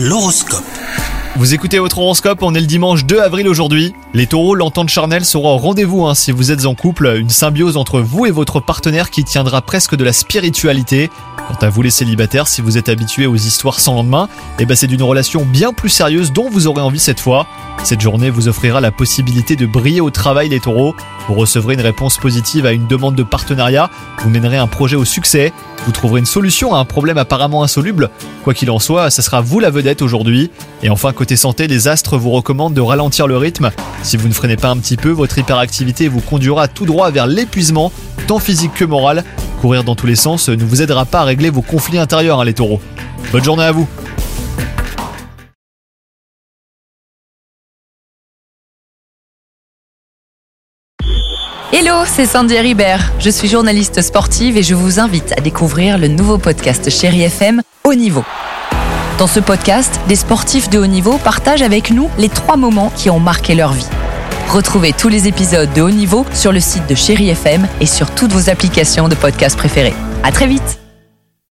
L'horoscope. 0.00 0.62
Vous 1.34 1.54
écoutez 1.54 1.80
votre 1.80 1.98
horoscope, 1.98 2.38
on 2.42 2.54
est 2.54 2.60
le 2.60 2.68
dimanche 2.68 3.04
2 3.04 3.18
avril 3.18 3.48
aujourd'hui. 3.48 3.94
Les 4.14 4.28
taureaux, 4.28 4.54
l'entente 4.54 4.90
charnelle 4.90 5.24
sera 5.24 5.48
au 5.48 5.56
rendez-vous 5.56 6.06
hein, 6.06 6.14
si 6.14 6.30
vous 6.30 6.52
êtes 6.52 6.66
en 6.66 6.76
couple, 6.76 7.16
une 7.18 7.30
symbiose 7.30 7.76
entre 7.76 7.98
vous 8.00 8.24
et 8.24 8.30
votre 8.30 8.60
partenaire 8.60 9.10
qui 9.10 9.24
tiendra 9.24 9.60
presque 9.60 9.96
de 9.96 10.04
la 10.04 10.12
spiritualité. 10.12 11.10
Quant 11.48 11.66
à 11.66 11.70
vous 11.70 11.80
les 11.80 11.90
célibataires, 11.90 12.46
si 12.46 12.60
vous 12.60 12.76
êtes 12.76 12.90
habitués 12.90 13.26
aux 13.26 13.34
histoires 13.34 13.80
sans 13.80 13.94
lendemain, 13.94 14.28
eh 14.58 14.66
ben 14.66 14.76
c'est 14.76 14.86
d'une 14.86 15.02
relation 15.02 15.46
bien 15.46 15.72
plus 15.72 15.88
sérieuse 15.88 16.30
dont 16.30 16.50
vous 16.50 16.66
aurez 16.66 16.82
envie 16.82 16.98
cette 16.98 17.20
fois. 17.20 17.46
Cette 17.84 18.02
journée 18.02 18.28
vous 18.28 18.48
offrira 18.48 18.82
la 18.82 18.90
possibilité 18.90 19.56
de 19.56 19.64
briller 19.64 20.02
au 20.02 20.10
travail 20.10 20.50
les 20.50 20.60
taureaux. 20.60 20.94
Vous 21.26 21.32
recevrez 21.34 21.72
une 21.72 21.80
réponse 21.80 22.18
positive 22.18 22.66
à 22.66 22.72
une 22.72 22.86
demande 22.86 23.14
de 23.14 23.22
partenariat, 23.22 23.88
vous 24.18 24.28
mènerez 24.28 24.58
un 24.58 24.66
projet 24.66 24.96
au 24.96 25.06
succès, 25.06 25.54
vous 25.86 25.92
trouverez 25.92 26.20
une 26.20 26.26
solution 26.26 26.74
à 26.74 26.80
un 26.80 26.84
problème 26.84 27.16
apparemment 27.16 27.62
insoluble. 27.62 28.10
Quoi 28.44 28.52
qu'il 28.52 28.70
en 28.70 28.78
soit, 28.78 29.08
ça 29.08 29.22
sera 29.22 29.40
vous 29.40 29.58
la 29.58 29.70
vedette 29.70 30.02
aujourd'hui. 30.02 30.50
Et 30.82 30.90
enfin, 30.90 31.14
côté 31.14 31.36
santé, 31.36 31.66
les 31.66 31.88
astres 31.88 32.18
vous 32.18 32.30
recommandent 32.30 32.74
de 32.74 32.80
ralentir 32.82 33.26
le 33.26 33.38
rythme. 33.38 33.70
Si 34.02 34.18
vous 34.18 34.28
ne 34.28 34.34
freinez 34.34 34.56
pas 34.56 34.68
un 34.68 34.76
petit 34.76 34.98
peu, 34.98 35.10
votre 35.10 35.38
hyperactivité 35.38 36.08
vous 36.08 36.20
conduira 36.20 36.68
tout 36.68 36.84
droit 36.84 37.10
vers 37.10 37.26
l'épuisement, 37.26 37.90
tant 38.26 38.38
physique 38.38 38.74
que 38.74 38.84
moral. 38.84 39.24
Courir 39.60 39.82
dans 39.82 39.96
tous 39.96 40.06
les 40.06 40.16
sens 40.16 40.48
ne 40.48 40.64
vous 40.64 40.82
aidera 40.82 41.04
pas 41.04 41.20
à 41.20 41.24
régler 41.24 41.50
vos 41.50 41.62
conflits 41.62 41.98
intérieurs, 41.98 42.40
hein, 42.40 42.44
les 42.44 42.54
taureaux. 42.54 42.80
Bonne 43.32 43.42
journée 43.42 43.64
à 43.64 43.72
vous 43.72 43.88
Hello, 51.72 52.04
c'est 52.06 52.26
Sandy 52.26 52.58
Ribert. 52.58 53.12
Je 53.18 53.30
suis 53.30 53.48
journaliste 53.48 54.00
sportive 54.00 54.56
et 54.56 54.62
je 54.62 54.74
vous 54.74 55.00
invite 55.00 55.32
à 55.36 55.40
découvrir 55.40 55.98
le 55.98 56.08
nouveau 56.08 56.38
podcast 56.38 56.88
Chéri 56.88 57.22
FM 57.22 57.62
Haut 57.84 57.94
Niveau. 57.94 58.24
Dans 59.18 59.26
ce 59.26 59.40
podcast, 59.40 60.00
des 60.08 60.16
sportifs 60.16 60.70
de 60.70 60.78
haut 60.78 60.86
niveau 60.86 61.18
partagent 61.18 61.62
avec 61.62 61.90
nous 61.90 62.08
les 62.16 62.28
trois 62.28 62.56
moments 62.56 62.90
qui 62.96 63.10
ont 63.10 63.20
marqué 63.20 63.54
leur 63.54 63.72
vie. 63.72 63.86
Retrouvez 64.48 64.94
tous 64.94 65.08
les 65.08 65.28
épisodes 65.28 65.68
de 65.74 65.82
haut 65.82 65.90
niveau 65.90 66.24
sur 66.32 66.52
le 66.52 66.60
site 66.60 66.88
de 66.88 66.94
Chéri 66.94 67.28
FM 67.28 67.68
et 67.82 67.86
sur 67.86 68.14
toutes 68.14 68.32
vos 68.32 68.48
applications 68.48 69.08
de 69.08 69.14
podcast 69.14 69.58
préférées. 69.58 69.94
À 70.22 70.32
très 70.32 70.46
vite! 70.46 70.87